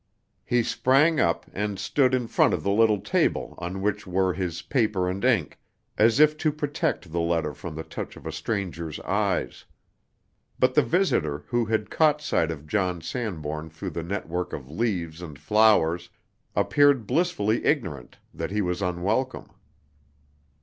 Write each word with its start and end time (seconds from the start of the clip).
He 0.43 0.63
sprang 0.63 1.19
up 1.19 1.45
and 1.53 1.77
stood 1.77 2.15
in 2.15 2.25
front 2.27 2.55
of 2.55 2.63
the 2.63 2.71
little 2.71 2.99
table 2.99 3.53
on 3.59 3.83
which 3.83 4.07
were 4.07 4.33
his 4.33 4.63
paper 4.63 5.07
and 5.07 5.23
ink, 5.23 5.59
as 5.95 6.19
if 6.19 6.35
to 6.37 6.51
protect 6.51 7.11
the 7.11 7.19
letter 7.19 7.53
from 7.53 7.75
the 7.75 7.83
touch 7.83 8.15
of 8.17 8.25
a 8.25 8.31
stranger's 8.31 8.99
eyes. 9.01 9.63
But 10.57 10.73
the 10.73 10.81
visitor, 10.81 11.43
who 11.49 11.65
had 11.65 11.91
caught 11.91 12.19
sight 12.19 12.49
of 12.49 12.65
John 12.65 13.01
Sanbourne 13.01 13.69
through 13.69 13.91
the 13.91 14.01
network 14.01 14.53
of 14.53 14.71
leaves 14.71 15.21
and 15.21 15.37
flowers, 15.37 16.09
appeared 16.55 17.05
blissfully 17.05 17.63
ignorant 17.63 18.17
that 18.33 18.49
he 18.49 18.63
was 18.63 18.81
unwelcome. 18.81 19.51